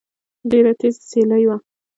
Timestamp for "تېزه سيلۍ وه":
0.79-1.57